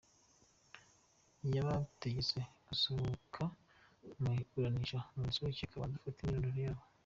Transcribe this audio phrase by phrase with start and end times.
[1.55, 3.43] Yabategetse gusohoka
[4.21, 6.83] mu iburanisha umwanditsi w’urukiko akabanza gufata imyirondoro yabo.